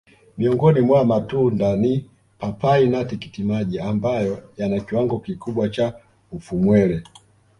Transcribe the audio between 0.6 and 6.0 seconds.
mwa matunda ni papai na tikitimaji ambayo yana kiwango kikubwa cha